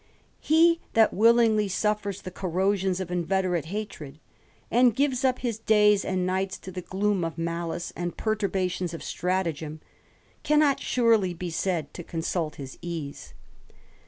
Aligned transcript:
He 0.39 0.79
that 0.93 1.13
willingly 1.13 1.67
suffers 1.67 2.23
the 2.23 2.31
corrosions 2.31 2.99
of 2.99 3.11
inveterate 3.11 3.65
hatred, 3.65 4.19
and 4.71 4.95
gives 4.95 5.23
up 5.23 5.37
his 5.37 5.59
days 5.59 6.03
and 6.03 6.25
nights 6.25 6.57
to 6.57 6.71
the 6.71 6.83
Im 6.91 7.23
of 7.23 7.37
malice 7.37 7.93
and 7.95 8.17
perturbations 8.17 8.95
of 8.95 9.03
stratagem, 9.03 9.79
cannot 10.41 10.81
ly 10.97 11.33
be 11.33 11.51
said 11.51 11.93
to 11.93 12.03
consult 12.03 12.55
his 12.55 12.79
ease. 12.81 13.35